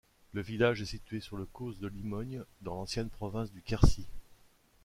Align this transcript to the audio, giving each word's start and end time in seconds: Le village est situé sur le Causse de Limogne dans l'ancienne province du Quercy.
Le 0.33 0.41
village 0.41 0.81
est 0.81 0.85
situé 0.87 1.19
sur 1.19 1.37
le 1.37 1.45
Causse 1.45 1.77
de 1.77 1.87
Limogne 1.87 2.43
dans 2.61 2.73
l'ancienne 2.73 3.11
province 3.11 3.51
du 3.51 3.61
Quercy. 3.61 4.07